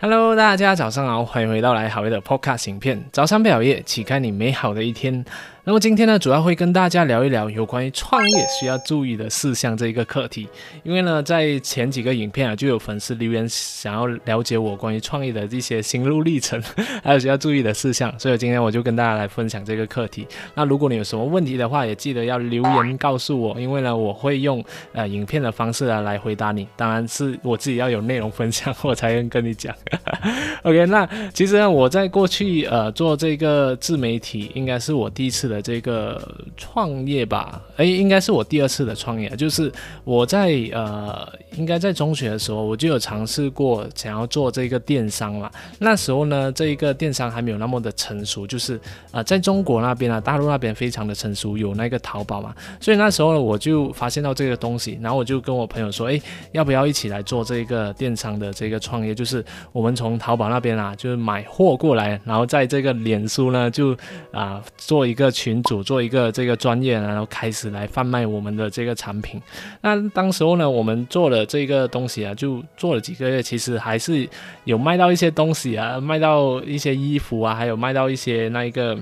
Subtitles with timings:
[0.00, 5.24] Hello，大家早上好，欢迎回到来好夜的 Podcast 影片，早上不熬夜，启开你美好的一天。
[5.68, 10.48] 那么今天呢，主要会跟大家聊一聊有关于创业需要注意的事项这一个课题。
[10.82, 16.58] 因为呢，在前几个影片啊，就有粉丝留言想要了解我关于创业的一些心路历程，
[17.04, 20.26] 还有需要注意的事项，所以今天我就跟大家来分享这个课题。
[20.54, 26.66] 那如果你有什么问题的话，也记得要留言告诉我，因为呢，我会用呃影片的方式啊来回答你。
[26.76, 29.76] 当然是我自己要有内容分享，我才能跟你讲。
[30.64, 35.57] OK，那其实呢，我在过去呃做这个自媒体，应该是我第一次的。
[35.60, 39.72] 这个创业吧，哎，应该是我第二次的创业，就是
[40.04, 41.26] 我在呃，
[41.56, 45.50] 应该在中学的时候，我就有尝试过想要做这个电商嘛。
[45.78, 48.78] 那时候呢，这一个电商还没有那么的成熟，就是
[49.12, 52.54] 啊，在中国那边啊，大陆那边非常的成熟，有那个淘宝嘛。
[52.80, 56.20] 所以那时候呢，我就发现到这个东西，然后我就跟我朋友说，哎，
[56.52, 59.14] 要不要一起来做这个电商的这个创业？
[59.14, 63.96] 就是我们从淘宝那边啊，就是买货过来，然后在这个脸书呢，就
[64.32, 69.40] 啊做一个群群主做一个这个专业，然后开始来贩卖我们的这个产品。
[69.80, 74.28] 那当时候呢，我们做了这个东西啊，就做了几个月，其实还是
[74.64, 78.96] 有卖到一些东西啊，卖到一些衣服啊，还有卖到一些那一个。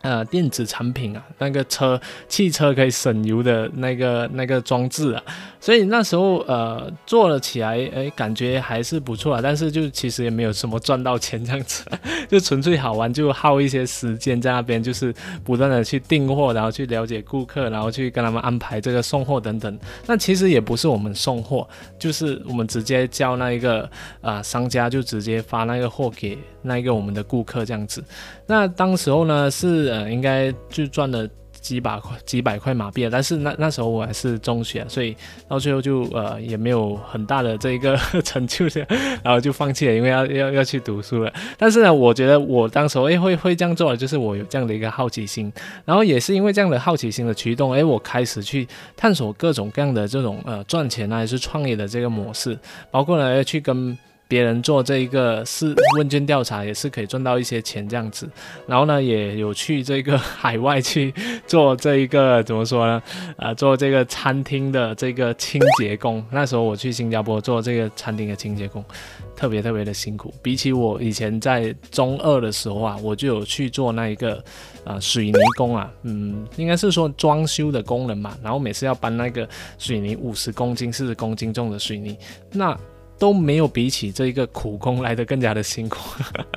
[0.00, 5.22] 呃，电子产品啊，那个车、汽车可以省油的那个那个装置啊，
[5.60, 9.40] 所以那时候呃做了起来，哎，感觉还是不错啊。
[9.42, 11.84] 但是就其实也没有什么赚到钱这样子，
[12.28, 19.78] 就纯粹好玩，就耗一些时间在那边，就是不断的去订货，然后去了解顾客，然后去跟他们安排这个送货等等。
[20.06, 28.02] 那其实也不是我们送货，就是我们直接叫那一个啊商家就直接发那个货给那一个我们的顾客这样子。
[28.48, 29.88] 那当时候呢是。
[29.88, 31.26] 呃，应该就赚了
[31.62, 35.16] 几百块几百块马币但是那那时候我还是中学，所以
[35.48, 38.66] 到最后就呃也没有很大的这一个成就，
[39.22, 41.32] 然后就放弃了，因为要要要去读书了。
[41.56, 45.50] 但是呢，我觉得我当时候诶会会这样做的，就是我有这样的一个好奇心，
[45.86, 52.58] 然后也是因为这样的好奇心的驱动，诶，我开始去探索各种各样的这种呃赚钱啊，还是创业的这个模式，
[52.90, 53.96] 包括呢要去跟。
[54.28, 58.28] 别人做这一个是问卷调查，也是可以赚到一些钱这样子。
[58.66, 61.12] 然后呢，也有去这个海外去
[61.46, 63.02] 做这一个怎么说呢？
[63.38, 66.22] 啊，做这个餐厅的这个清洁工。
[66.30, 68.84] 那时候我去新加坡做这个餐厅的清洁工，
[69.34, 70.32] 特别特别的辛苦。
[70.42, 74.44] 比起我以前在中二的时候啊，我就有去做那一个
[74.84, 78.36] 啊水泥工啊，嗯，应该是说装修的工人嘛。
[78.42, 82.14] 然后每次要搬那个水泥五十公斤、四十公斤重的水泥，
[82.52, 82.78] 那。
[83.18, 85.98] 都没有比起这一个苦工来的更加的辛苦，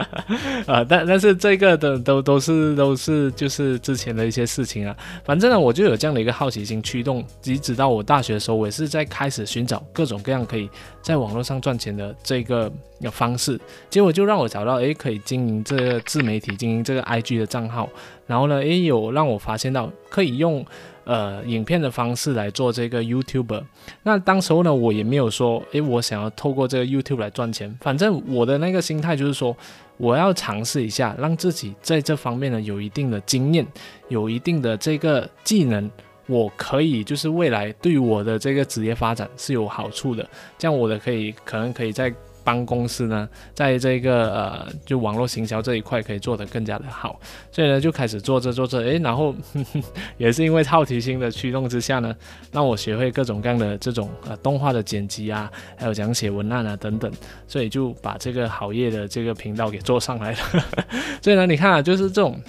[0.67, 4.95] 啊，但但是这个的都都是都是就是之前的一些事情啊，
[5.25, 10.69] 反正呢我就有这样的一个好奇心驱动，一直到我大学的时候，我也是在开始寻找各种各样可以
[11.01, 12.71] 在网络上赚钱的这个
[13.11, 17.89] 方式，结果就让我找到诶可以经营这个自媒体，经营这个 IG 的账号，
[18.27, 20.65] 然后呢诶有让我发现到可以用。
[21.03, 23.63] 呃，影片的方式来做这个 YouTuber，
[24.03, 27.75] 那当时候呢，我也没有说，诶，我想要透过这个 YouTube 来赚钱。
[27.81, 29.57] 反正我的那个心态就是说，
[29.97, 33.65] 我要尝试一下，让自己在这方面呢有一定的经验，
[34.09, 35.89] 有一定的这个技能，
[36.27, 40.23] 我可以就是未来对于我的这个职业发展是有好处的。
[40.59, 42.13] 这样我的可以可能可以在。
[42.43, 47.19] 帮公司呢，在这个呃，就网络行销这一块可以做得更加的好，
[47.51, 49.35] 所以呢就开始做着做着，诶，然后
[50.17, 52.15] 也是因为好奇心的驱动之下呢，
[52.51, 57.11] 让我学会各种各样的这种呃动画的剪辑啊，还有讲写文案啊等等，
[57.47, 60.37] 所以就把这个好业的这个频道给做上来了。
[61.21, 62.41] 所以呢，你看啊，就是这种，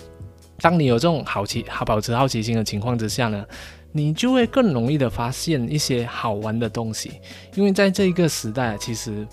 [0.60, 3.44] 当你有这种好奇、好保持好奇心的情况之下呢，
[3.92, 7.12] 你就会更容易的发现一些好玩的东西，
[7.54, 9.26] 因为在这一个时代，其实。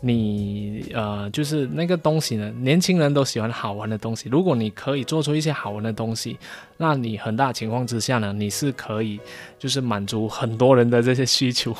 [0.00, 4.28] 你呃，就是那个东西呢，年轻人都喜欢好玩的东西。
[4.28, 6.38] 如果你可以做出一些好玩的东西。
[6.82, 9.20] 那你很大情况之下呢，你是可以
[9.58, 11.76] 就是满足很多人的这些需求，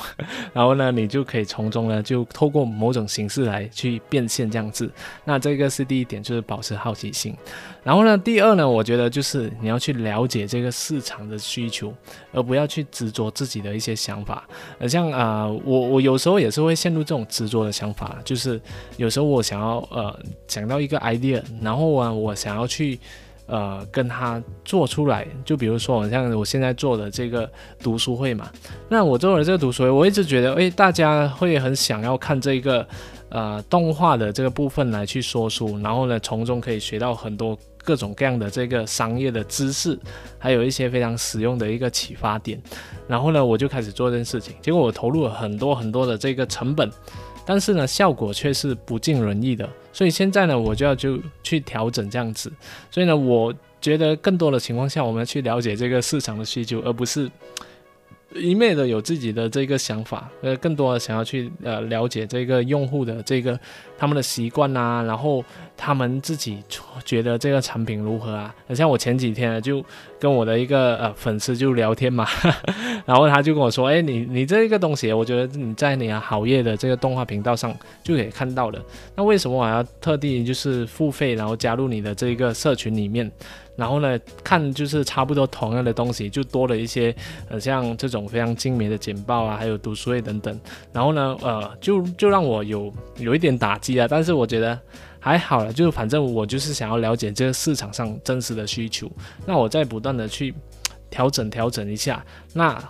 [0.53, 4.87] 然后呢，你就可以从中呢就透过某种形式来去变现这样子。
[5.25, 7.35] 那这个是第一点，就是保持好奇心。
[7.83, 11.91] 然后呢，第二呢，我觉得就是你要去了解这个市场的需求，
[12.31, 14.47] 而不要去执着自己的一些想法。
[14.77, 18.61] 呃，像啊，我我有时候也是会陷入这种执着的想法，就是
[18.97, 20.15] 有时候我想要呃
[20.47, 22.99] 想到一个 idea，然后啊，我想要去。
[23.51, 27.51] 呃，跟他做出来，就比如说，我像我现在做的这个
[27.83, 28.49] 读书会嘛，
[28.87, 32.87] 那我做了这个读书会，我一直觉得，诶，大家会很想要看这个
[33.27, 39.99] 呃动画的这个部分来去说书，然后呢，从中可以学到很多各种各样的这个商业的知识，
[40.39, 42.57] 还有一些非常实用的一个启发点，
[43.05, 46.89] 然后呢，我就开始做这件事情，结果我投入了很多很多的这个成本。
[47.51, 49.69] 但是呢，效果却是不尽人意的。
[49.91, 52.49] 所以现在呢，我就要就去调整这样子。
[52.89, 57.29] 所以呢，我觉得更多的情况下，我们去了解这个市场的需求，而不是。
[58.33, 63.59] 一昧的有自己的这个想法，呃，更多的想要去呃了解这个用户的这个
[63.97, 65.43] 他们的习惯啊，然后
[65.75, 66.63] 他们自己
[67.03, 68.55] 觉得这个产品如何啊？
[68.73, 69.83] 像我前几天就
[70.19, 72.25] 跟我的一个呃粉丝就聊天嘛，
[73.05, 78.79] 然后他就跟我说，哎，你你这个东西，我觉得你在你啊好业的这个动画频道上就可以看到了，
[79.15, 83.29] 那为什么我要特地就是付费，然后加入你的这个社群里面？
[83.75, 87.15] 然后呢，看就是差不多同样的东西，就多了一些，
[87.49, 90.59] 呃，像这种非常精美的简报啊，还有读书会等等。
[90.91, 94.07] 然后呢，呃，就就让我有有一点打击啊。
[94.09, 94.79] 但是我觉得
[95.19, 99.11] 还好了，就反正我就是想要了解这个市场上真实的需求，
[99.45, 100.53] 那我再不断的去
[101.09, 102.81] 调整调整一下，那。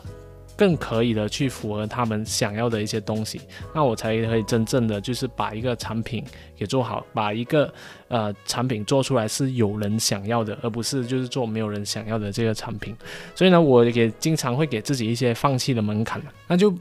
[0.61, 3.41] 更可以的去符合他们想要的一些东西，
[3.73, 6.23] 那我才可以真正的就是把一个产品
[6.55, 7.73] 给做好，把一个
[8.09, 12.95] 呃产品做出来是有人想要的，而不是就是做没有人想要的这个产品。
[13.33, 16.71] 所以呢，我也经常会给自己一些放弃的门槛，那就。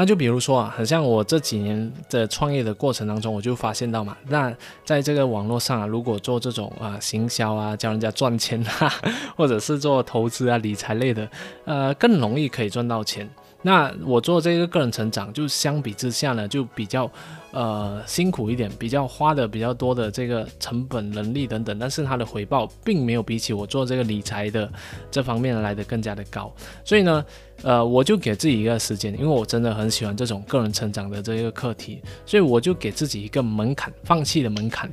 [0.00, 4.50] 那就比如说啊，很像我这几年的创业的过程当中，我就发现到嘛，那
[4.82, 8.90] 在这个网络上啊，如果做这种啊行销啊，教人家赚钱啊，
[9.36, 11.28] 或者是做投资啊、理财类的，
[11.66, 13.28] 呃，更容易可以赚到钱。
[13.62, 17.10] 那我做这个个人成长，就相比之下呢，就比较
[17.50, 24.70] 呃辛苦一点，比较花的比较多的这个成本、人力等等，但是它的回报并没有比起我做这个理财的
[25.10, 26.50] 这方面来的更加的高。
[26.84, 27.24] 所以呢，
[27.62, 34.90] 呃，我就给自己一个时间，因为我真的很喜欢这种个人成长的这个课题，所以我就给自己一个门槛，放弃的门槛，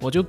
[0.00, 0.24] 我就。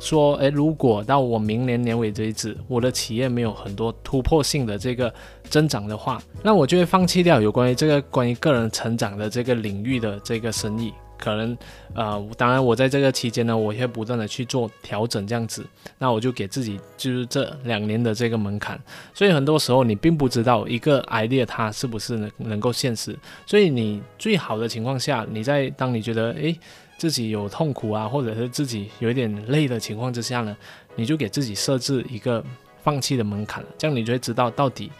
[0.00, 5.12] 说，诶，如果到我明年年尾为止，我的企业没有很多突破性的这个
[5.48, 10.92] 增长的话，那我就会放弃掉有关于这个关于个人成长的这个领域的这个生意。
[11.16, 11.56] 可能，
[11.94, 15.64] 呃，当然我在这个期间呢，我会不断的去做调整，这样子，
[15.96, 18.78] 那我就给自己就是这两年的这个门槛。
[19.14, 23.16] 所以很多时候你并不知道一个 idea 它是不是能能够现实。
[23.46, 26.58] 所以你最好的情况下，你在当你觉得，诶。
[26.96, 30.56] 自己有痛苦啊，或者是自己有一点累的情况之下呢，
[30.94, 32.44] 你就给自己设置一个
[32.82, 34.90] 放弃的门槛，这样你就会知道到底。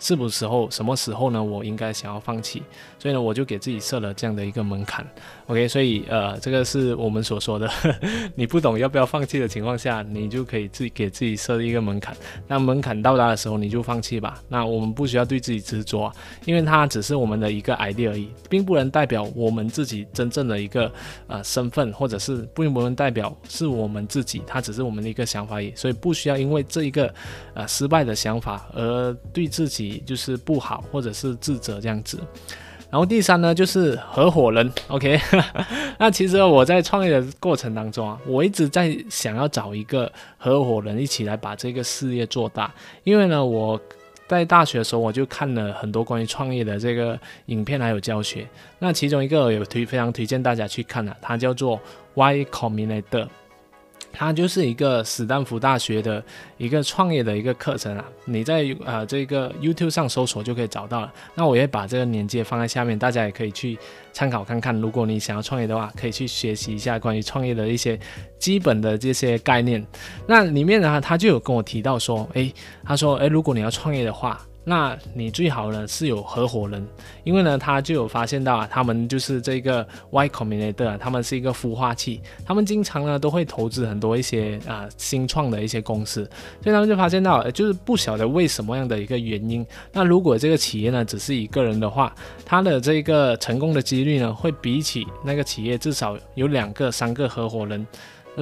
[0.00, 1.40] 是不时候什么时候呢？
[1.42, 2.62] 我应该想要放弃，
[2.98, 5.06] 所以呢，我就给自己设了这样的一个门槛。
[5.46, 7.70] OK，所以呃，这个是我们所说的，
[8.34, 12.16] 你不懂要不要放弃的情况下，你就可以自己给自己设一个门槛。
[12.48, 14.40] 那门槛到达的时候，你就放弃吧。
[14.48, 16.10] 那我们不需要对自己执着，
[16.46, 20.90] 因为它只是我们的一个 idea 而已，并不能代表我们自己真正的一个
[21.26, 25.74] 呃身份，或者是并不能代表是我们自己，它只是我们的一个想法而已。
[25.76, 27.12] 所以不需要因为这一个
[27.52, 29.89] 呃失败的想法而对自己。
[29.98, 32.18] 就是不好，或者是自责这样子。
[32.90, 34.68] 然后第三呢，就是合伙人。
[34.88, 35.16] OK，
[35.96, 42.74] 那其实我在创业的过程当中啊，我一直在想要找一个合伙人一起来把这个事业做大。
[43.04, 43.80] 因为呢，我
[44.26, 47.16] 在大学的时候我就看了很多关于创业的这个
[47.46, 48.44] 影片还有教学。
[48.80, 51.80] 那其中一个有推非常推荐大家去看的，它叫做
[52.14, 53.28] Y Combinator。
[54.12, 56.22] 它就是一个斯坦福大学的
[56.58, 61.12] 一个创业的一个课程啊，你在呃这个 YouTube 上搜索就可以找到了。
[61.34, 63.78] 那我也把这个链接放在下面，大家也可以去
[64.12, 64.74] 参考看看。
[64.80, 67.98] 如果你想要创业的话，可以去学习一下关于创业的一些
[68.38, 69.86] 基本的这些概念。
[70.26, 72.52] 那里面呢，他就有跟我提到说，诶，
[72.84, 74.40] 他说，诶，如果你要创业的话。
[74.62, 76.86] 那你最好呢是有合伙人，
[77.24, 86.28] 因为呢他就有发现到啊，他们就是这个 Y Combinator，他们是一个孵化器，他们经常呢都会投资很多一些啊新创的一些公司，
[86.62, 92.14] 所以他们就发现到，就是不晓得为什么样的一个原因，那如果这个企业呢只是一个人的话，
[92.44, 97.86] 他的这个成功的几率呢会比起那个企业至少有两个、三个合伙人。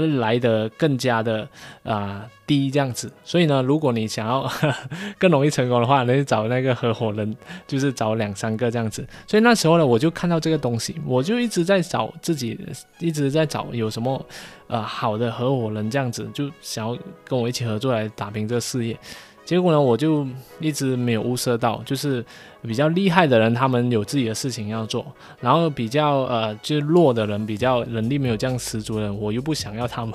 [0.07, 1.49] 来的更加的
[1.83, 4.51] 啊低这样子，所以呢，如果你想要
[5.19, 7.37] 更容易成功的话，那就找那个合伙人，
[7.67, 9.07] 就是找两三个这样子。
[9.27, 12.59] 所以那时候呢，我就看到这个东西，我就一直在找自己，
[12.99, 14.25] 一直在找有什么
[14.67, 18.97] 呃好的合伙人这样子，就想要跟我一起合作来打拼这个事业。
[19.45, 20.27] 结果呢，我就
[20.61, 22.23] 一直没有物色到，就是
[22.63, 25.07] 比较厉害的人，他们有自己的事情要做，
[25.41, 30.15] 然后比较呃，就弱的人，比较能力没有这样十足的人，我又不想要他们。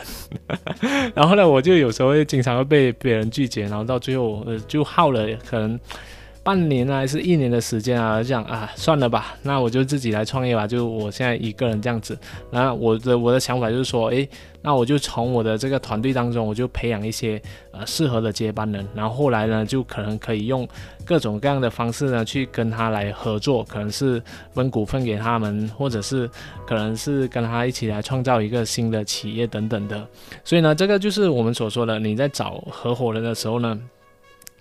[1.15, 5.79] 然后呢，我就有时候会经常会被别人拒绝，然后到最后呃，就耗了可能
[6.43, 12.17] 半年啊，还是一年的时间啊，这样啊，算了吧，那我就自己来创业吧，就我现在一个人这样子。
[12.51, 14.27] 那我的我的想法就是说，诶，
[14.61, 20.67] 那我就从我的这个团队当中，我就培养一些呃适合的接班人，然后后来呢，就可能可以用
[21.05, 24.21] 各种各样的方式呢，去跟他来合作，可能是
[24.51, 26.29] 分股份给他们，或者是
[26.67, 30.05] 可能是跟他一起来创造一个新的企业等等的。
[30.43, 33.79] 所以呢，这个就是我们所说的，你在找合伙人的时候呢。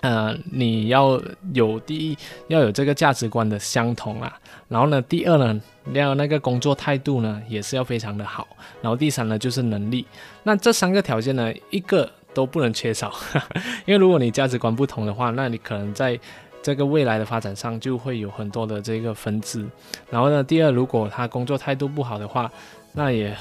[0.02, 1.20] 呃，你要
[1.54, 2.18] 有第一
[2.48, 4.36] 要有这个价值观的相同啊，
[4.68, 5.60] 然后呢，第二呢，
[5.92, 8.46] 要那个工作态度呢也是要非常的好，
[8.80, 10.04] 然后第三呢就是能力，
[10.42, 13.12] 那这三个条件呢一个都不能缺少，
[13.86, 16.18] 因为如果你价值观不同的话，那你可能在
[16.62, 19.64] 这个未来的发展上就会有很多的这个分支，
[20.10, 22.50] 然后呢，第二如果他工作态度不好的话，
[22.92, 23.36] 那也。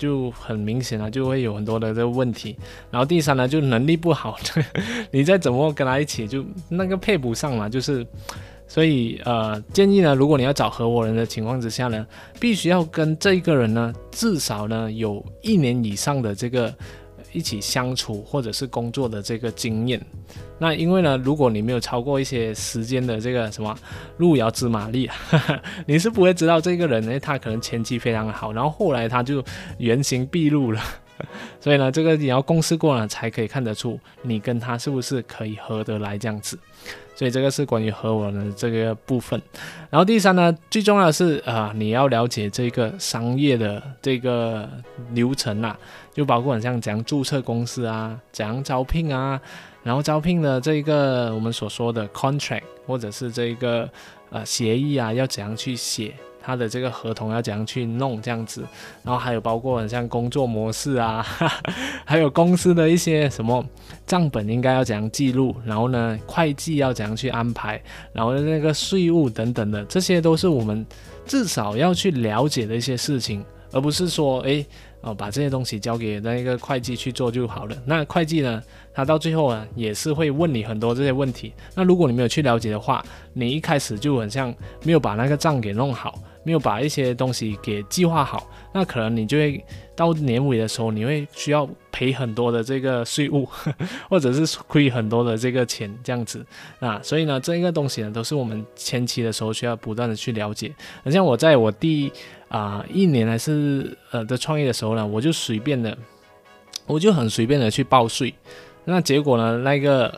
[0.00, 2.56] 就很明显了，就会有很多的这个问题。
[2.90, 4.38] 然后第三呢，就能力不好，
[5.12, 7.68] 你再怎么跟他一起，就那个配不上嘛。
[7.68, 8.06] 就是，
[8.66, 12.06] 所以呃，建议呢，如果你要找合伙人的情况之下呢，
[12.40, 16.74] 必须要跟这一个人呢，至少呢有一年以上的这个。
[17.32, 20.00] 一起相处或者是工作的这个经验，
[20.58, 23.76] 那因为呢，如果你没有超过一些时间的这个什么
[24.18, 25.08] 路遥知马力，
[25.86, 29.44] 你是不会知道这个人呢，他可能前期非常好，然后后来他就
[29.78, 30.82] 原形毕露了。
[31.60, 36.58] 所以呢，这个你要共事过了才可以看得出你跟他是不是可以合得来这样子。
[37.14, 39.40] 所以这个是关于合伙的这个部分。
[39.90, 44.68] 然后第三呢，最重要的是啊，你要了解这个商业的这个
[45.12, 45.78] 流程啊。
[46.12, 49.40] 就包括像怎样注册公司啊，怎样招聘啊，
[49.82, 53.88] 然后招聘的这个我们所说的 contract 或者是这个
[54.30, 56.12] 呃协议啊，要怎样去写，
[56.42, 58.62] 他的这个合同要怎样去弄这样子，
[59.02, 61.24] 然后还有包括像工作模式啊，
[62.04, 63.64] 还有公司的一些什么
[64.06, 67.80] 账本应该要怎样记录，然后呢会计要怎样去安排，
[68.12, 70.86] 然后那个税务等等的，这些都是我们
[71.26, 74.64] 至少要去了解的一些事情，而不是说诶。
[75.02, 77.74] 哦，把这些东西交给那个会计去做就好了。
[77.86, 81.52] 那会计呢，他到最后啊，也是会问你很多这些问题。
[81.74, 93.48] 那如果你没有去了解的话，你一开始就很像没有把那个账给弄好，没有把一些东西给计划好，那可能你就会到年尾的时候，你会需要赔很多的这个税务，
[94.08, 96.44] 或者是亏很多的这个钱这样子。
[96.78, 100.74] 那所以呢，这一个东西呢，都是我们前期的时候需要不断的去了解。
[101.06, 102.12] 像我在我第。
[102.50, 105.96] 啊，一年还是呃的创业的时候呢，我就随便的，
[106.84, 108.34] 我就很随便的去报税，
[108.90, 110.12] 那结果呢，那个。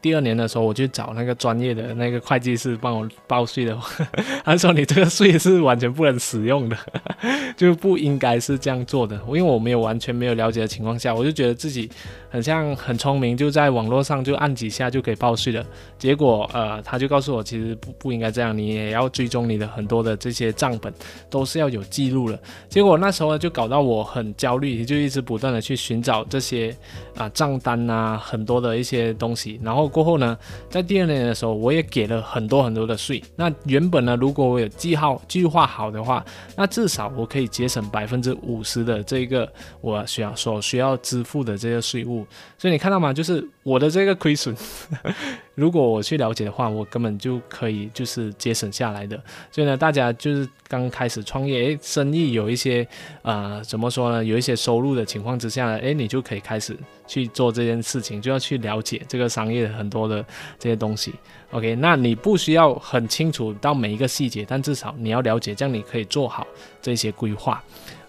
[0.00, 3.76] 第二年的时候，我去找那个专业的那个会计师帮我报税的，
[4.46, 6.76] 他说你这个税是完全不能使用的，
[7.58, 9.16] 就不应该是这样做的。
[9.26, 11.90] 因为我没有完全没有了解的情况下，我就觉得自己
[12.30, 15.64] 很像很聪明，就在网络上就按几下就可以报税了。
[15.98, 20.92] 结果呃，他就告诉我，其实不不应该这样，你也要追踪你的很多的这些账本，
[21.28, 22.38] 都是要有记录的。
[22.68, 26.76] 结果那时候就搞到我很焦虑，就一直不断的去寻找这些
[27.16, 29.88] 啊账单啊，很多的一些东西，然后。
[29.88, 33.22] 过后呢，在第二年的时候，我也给了很多很多的税。
[33.34, 36.22] 那原本呢，如果我有记号计划好的话，
[36.54, 42.17] 那至少我可以节省百分之五十的这个我需要所需要支付的这个税务。
[42.56, 43.12] 所以你看到吗？
[43.12, 44.54] 就是我的这个亏损。
[45.54, 49.20] 如果我去了解的话，我根本就可以就是节省下来的。
[49.50, 52.86] 所以呢，大家就是刚开始创业，诶，生意有一些
[53.22, 54.24] 啊，怎么说呢？
[54.24, 56.76] 有一些收入的情况之下呢，诶，你就可以开始
[57.08, 60.24] 去做这件事情，就要去了解这个商业很多的
[60.60, 61.12] 这些东西。
[61.50, 66.46] OK，那你不需要很清楚到每一个细节，但至少你要了解，这样你可以做好
[66.80, 67.60] 这些规划。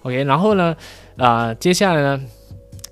[0.04, 0.76] OK，然后呢，
[1.18, 2.24] 啊，接下来呢，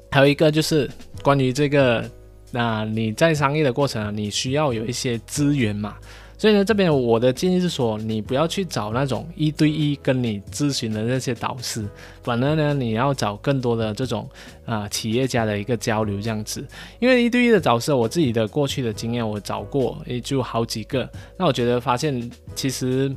[0.09, 0.89] 还有一个就是
[1.23, 2.09] 关于这个。
[2.49, 5.97] 那你在商业的过程啊，你需要有一些资源嘛，
[6.37, 11.85] 所以呢，这边我的建议是说，你不要去找那种一对一跟你咨询的那些导师，
[12.23, 14.29] 反而呢，你要找更多的这种
[14.65, 16.65] 啊企业家的一个交流这样子，
[16.99, 21.07] 因为一对一的导师，我自己的过去的经验我找过，也就好几个，
[21.37, 23.13] 那我觉得发现其实。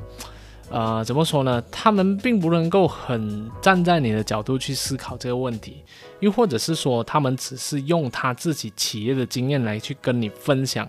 [0.70, 1.60] 呃，怎么说呢？
[1.70, 5.82] 他们并不能够很站在你的角度去思考这个问题，
[6.20, 10.88] 又或者是说，他们只是用他自己企业的经验来去跟你分享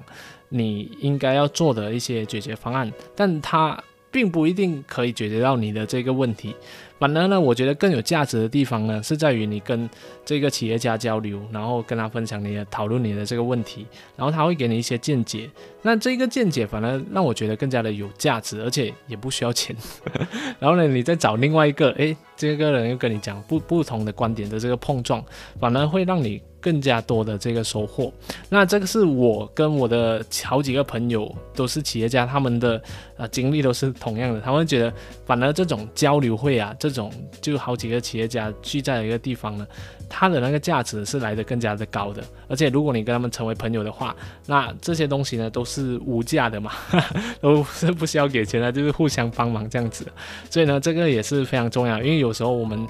[0.49, 6.55] 你应该要做的一些解决方案，但他并不一定可以解决到你的这个问题。
[7.01, 9.89] 反而呢，我觉得更有价值的地方呢，是在于你跟
[10.23, 15.49] 这个企业家交流，然后跟他分享你的讨论你的这个问题，然后他会给你一些见解。
[15.81, 19.75] 那这个见解反而让我觉得更加的有价值，而且也不需要钱。
[20.59, 25.25] 然后呢，你再找另外一个，诶，这个人又跟你讲不不同的观点的这个碰撞，
[25.59, 26.39] 反而会让你。
[26.63, 28.13] 更加多的这个收获，
[28.47, 32.79] 那这个是我跟我的好几个朋友都是企业家，他们的
[33.17, 34.93] 呃经历都是同样的，他们觉得
[35.25, 37.09] 反而这种交流会啊，这这种
[37.41, 39.65] 就好几个企业家聚在一个地方呢，
[40.09, 44.13] 它的那个价值是来的更加的高的，而且如果你跟他们成为朋友的话，
[44.45, 46.73] 那这些东西呢都是无价的嘛，
[47.39, 50.05] 都是不需要给钱的，就是互相帮忙这样子，
[50.49, 52.85] 所以呢这个也是非常重要，因为有时候我们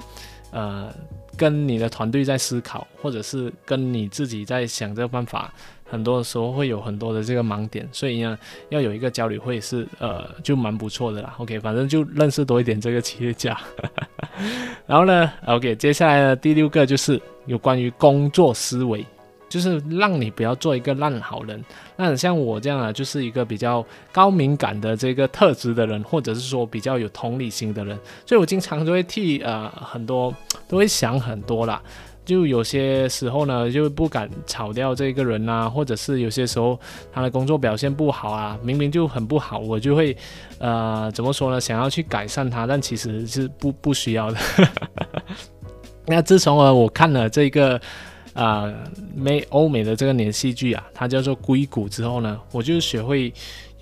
[0.50, 0.92] 呃。
[1.34, 5.52] 跟你的团队在思考，或者是跟你自己在想这个办法，
[5.92, 8.38] 很多的时候会有很多的这个盲点，所以呢，
[8.70, 11.34] 要有一个交流会是呃就蛮不错的啦。
[11.36, 13.54] OK，反正就认识多一点这个企业家。
[14.88, 19.04] 然后呢，OK，接下来的第六个就是有关于工作思维。
[19.52, 21.62] 就是让你不要做一个烂好人。
[21.94, 27.94] 那像我这样啊，就是一个比较高敏感的这个特质的人，或者是说比较有同理心的人，
[28.24, 30.34] 所以我经常都会替呃很多
[30.66, 31.82] 都会想很多啦。
[32.24, 36.78] 就有些时候呢，就不敢炒掉这个人啊，或者是有些时候
[37.12, 40.16] 他的工作表现不好啊，明明就很不好，我就会
[40.58, 41.60] 呃怎么说呢？
[41.60, 44.38] 想要去改善他，但其实是不不需要的。
[46.06, 47.80] 那自从啊我看了这个。
[48.34, 48.64] 啊，
[49.14, 53.30] 美欧美的这个连续剧啊，它叫做《硅谷》之后呢，我就学会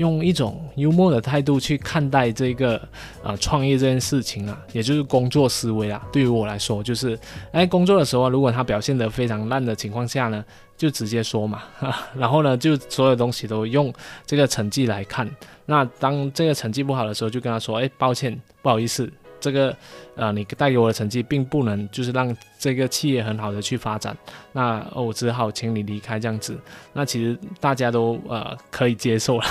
[0.01, 2.81] 用一种幽默的态度去看待这个
[3.23, 6.03] 啊创业这件事情啊，也就是工作思维啊。
[6.11, 7.19] 对于我来说，就是
[7.53, 10.43] 哎，工作的时候，如果他表现得非常烂的情况下呢，
[10.75, 11.65] 就直接说嘛，
[12.17, 13.93] 然后呢，就所有东西都用
[14.25, 15.31] 这个成绩来看。
[15.67, 19.13] 那当这个成绩不好的时候，就跟他说，哎，抱歉，不好意思。
[19.39, 19.75] 这个，
[20.21, 24.15] 呃，你带给我的成绩并不能就是让这个企业很好的去发展，
[24.53, 26.59] 那我只好请你离开这样子。
[26.93, 29.47] 那其实大家都呃可以接受了，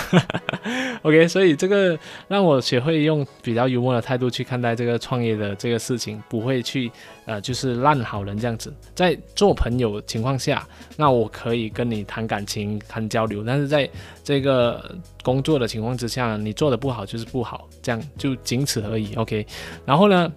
[1.02, 1.28] OK。
[1.28, 1.98] 所以这个
[2.28, 6.92] 让我学会用比较幽默的态度去看待这个创业的这个事情，不会去
[7.26, 8.72] 呃就是烂好人这样子。
[8.94, 13.90] 在做朋友情况下，那我可以跟你谈感情、谈交流，但是在
[14.24, 19.44] 这个工作的情况之下，你做的不好就是不好，这样就仅此而已，OK。
[19.84, 20.32] 然后呢，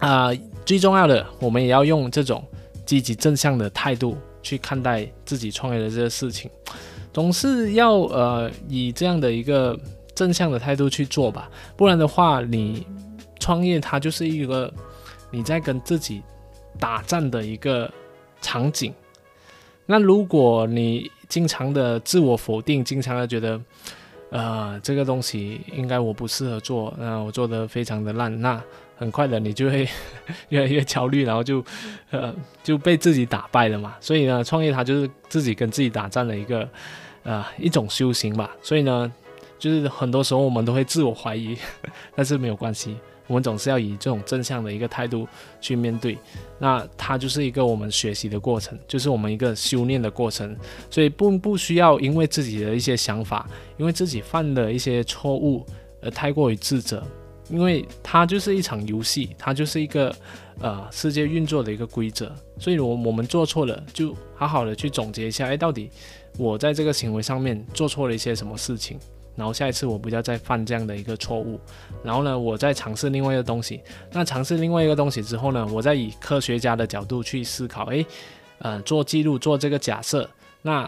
[0.00, 0.30] 啊，
[0.64, 2.42] 最重要的，我们也要用这种
[2.84, 6.50] 积极正向的态度去看待自己创业的这个事情，
[7.12, 9.78] 总是要呃以这样的一个
[10.14, 12.86] 正向的态度去做吧，不然的话，你
[13.38, 14.72] 创业它就是一个
[15.30, 16.22] 你在跟自己
[16.78, 17.88] 打战的一个
[18.40, 18.92] 场景。
[19.86, 23.60] 那如果你经常的自我否定，经常的觉得。
[24.32, 28.62] 呃，这个东西应该我不适合做，那我做的非常的烂，那
[29.00, 29.88] 很快的你就会
[30.50, 31.64] 越来越焦虑，然后就
[32.10, 33.96] 呃就被自己打败了嘛。
[33.98, 36.68] 所以呢，创业它就是自己跟自己打仗的一个
[37.22, 38.54] 呃一种修行吧。
[38.62, 39.10] 所以呢，
[39.58, 41.56] 就是很多时候我们都会自我怀疑，
[42.14, 42.94] 但是没有关系。
[43.26, 45.26] 我们总是要以这种正向的一个态度
[45.62, 46.18] 去面对，
[46.58, 50.54] 那它就是一个我们学习的过程，就是我们一个修炼的过程，
[50.90, 55.64] 所以不不需要因为自己的一些想法，因为自己犯的一些错误
[56.02, 57.02] 而太过于自责，
[57.50, 60.14] 因为它就是一场游戏，它就是一个
[60.60, 65.90] 呃世界运作的一个规则，所以我我们做错了，就好好的去总结一下，哎，到底
[66.38, 68.98] 我在这个行为上面做错了一些什么事情。
[69.36, 71.58] 然后下一次我不要再犯这样的一个错误，
[72.02, 73.80] 然后呢，我再尝试另外一个东西。
[74.12, 78.04] 那尝试另外一个东西之后呢，我再以科学家的角度去思考，诶，
[78.58, 80.28] 呃，做记录，做这个假设。
[80.60, 80.84] 那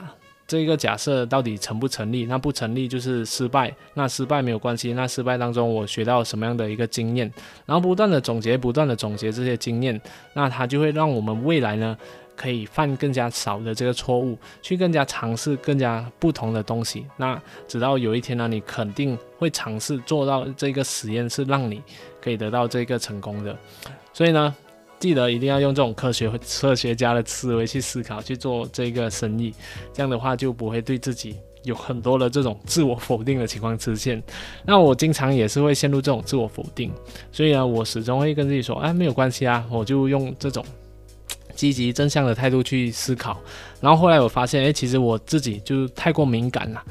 [0.52, 2.26] 这个假设到底成不成立？
[2.26, 3.74] 那不成立就是失败。
[3.94, 4.92] 那失败没有关系。
[4.92, 7.32] 那失败当中我学到什么样的一个经验？
[7.64, 9.98] 然后不断的总结，不断的总结这些经验，
[10.34, 11.96] 那它就会让我们未来呢。
[12.34, 17.06] 可以犯更加少的这个错误，去更加尝试更加不同的东西。
[17.18, 21.80] 那直到有一天呢，你肯定会尝试做到这个实验是让你
[22.22, 23.56] 可以得到这个成功的。
[24.14, 24.52] 所以呢，
[25.02, 29.52] 记得一定要用这种科学科学家的思维去思考去做这个生意，
[29.92, 31.34] 这样的话就不会对自己
[31.64, 34.22] 有很多的这种自我否定的情况出现。
[34.64, 36.92] 那我经常也是会陷入这种自我否定，
[37.32, 40.64] 所以呢，我始终会跟自己说，哎，没有关系啊，我就用这种。
[41.54, 43.38] 积极正向的态度去思考，
[43.80, 46.82] 然后后来我发现，哎，其实我自己就太过敏感了，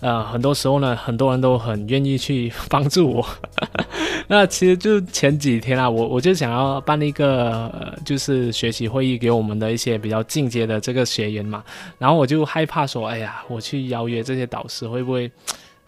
[0.00, 3.26] 呃，很多时候呢，很多人都很愿意去帮助我。
[4.28, 11.64] 那其实就前几天啊，我我就想要办一个呃就是学习会议给我们的一些比较进阶的这个学员嘛，
[11.98, 15.30] 然后我就害怕说，哎呀，我去邀约这些导师会不会？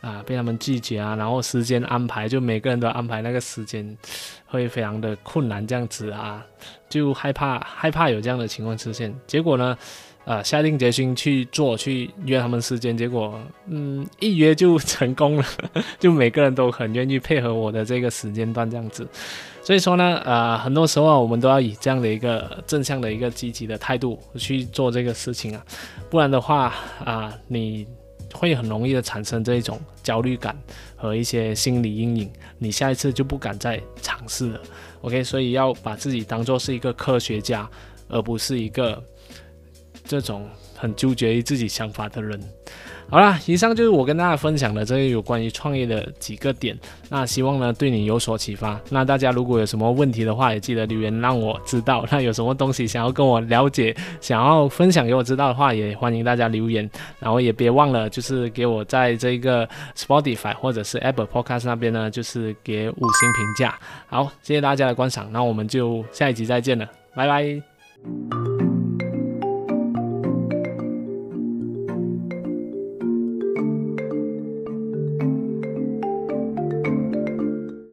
[0.01, 3.94] 啊被他们拒绝啊，然后时间安排就每个人都安排那个时间
[4.46, 6.42] 会非常的困难，这样子啊，
[6.88, 9.14] 就害怕害怕有这样的情况出现。
[9.27, 9.77] 结果呢，
[10.31, 15.45] 呃，下定决心去做，去约他们时间，结果嗯一约就成功了，
[15.99, 19.05] 就每个人都很愿意配合我的这个时间段这样子。
[19.61, 25.64] 所以说呢，呃，很多时候，我们都要以这样的一个正向的一个积极的态度去做这个事情啊，
[26.09, 27.85] 不然的话啊，你
[28.33, 30.57] 会很容易的产生这种焦虑感
[30.95, 34.61] 和一些心理阴影，你下一次就不敢再尝试了。
[35.01, 37.69] OK，所以要把自己当做是一个科学家，
[38.09, 39.03] 而不是一个
[40.11, 40.44] 这种
[40.77, 42.40] 很纠结于自己想法的人。
[43.09, 46.77] 好啦，以上就是我跟大家分享的这个有关于创业的几个点。
[47.09, 48.81] 那希望呢对你有所启发。
[48.88, 52.05] 那大家如果有什么问题的话，也记得留言让我知道。
[52.11, 56.88] 那有什么东西想要跟我了解，想要分享给我知道的话，也欢迎大家留言。
[57.20, 63.79] 然后也别忘了，就是给我在这个 Spotify 或者是 Apple Podcast 那边呢，就是给五星评价。
[64.09, 65.29] 好，谢谢大家的观赏。
[65.33, 68.60] 那我们就下一集再见了，拜拜。